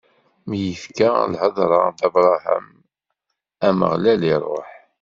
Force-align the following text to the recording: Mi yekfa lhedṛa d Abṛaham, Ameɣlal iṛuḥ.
Mi 0.47 0.57
yekfa 0.67 1.09
lhedṛa 1.31 1.83
d 1.97 1.99
Abṛaham, 2.07 2.67
Ameɣlal 3.67 4.21
iṛuḥ. 4.33 4.69